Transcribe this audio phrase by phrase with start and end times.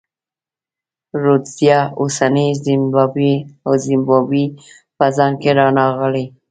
[1.23, 4.45] رودزیا اوسنۍ زیمبیا او زیمبابوې
[4.97, 6.25] په ځان کې رانغاړي.